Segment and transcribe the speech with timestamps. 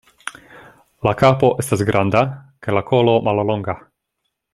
[1.07, 2.23] La kapo estas granda
[2.67, 3.77] kaj la kolo mallonga.